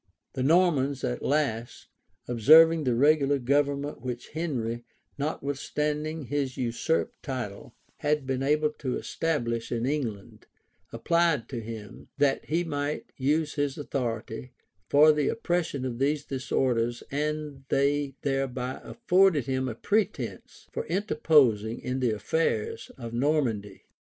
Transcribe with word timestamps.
The 0.33 0.41
Normans 0.41 1.03
at 1.03 1.21
last, 1.21 1.85
observing 2.27 2.85
the 2.85 2.95
regular 2.95 3.37
government 3.37 4.01
which 4.01 4.29
Henry, 4.29 4.83
notwithstanding 5.15 6.23
his 6.23 6.57
usurped 6.57 7.21
title, 7.21 7.75
had 7.97 8.25
been 8.25 8.41
able 8.41 8.71
to 8.79 8.97
establish 8.97 9.71
in 9.71 9.85
England, 9.85 10.47
applied 10.91 11.47
to 11.49 11.59
him, 11.61 12.07
that 12.17 12.45
he 12.45 12.63
might 12.63 13.11
use 13.15 13.53
his 13.53 13.77
authority 13.77 14.53
for 14.89 15.11
the 15.11 15.27
suppression 15.27 15.85
of 15.85 15.99
these 15.99 16.25
disorders 16.25 17.03
and 17.11 17.65
they 17.69 18.15
thereby 18.23 18.81
afforded 18.83 19.45
him 19.45 19.69
a 19.69 19.75
pretence 19.75 20.67
for 20.71 20.83
interposing 20.87 21.79
in 21.79 21.99
the 21.99 22.09
affairs 22.09 22.89
of 22.97 23.13
Normandy. 23.13 23.83